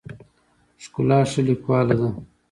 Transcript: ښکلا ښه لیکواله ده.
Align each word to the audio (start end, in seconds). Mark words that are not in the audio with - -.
ښکلا 0.83 1.19
ښه 1.31 1.41
لیکواله 1.47 1.95
ده. 1.99 2.09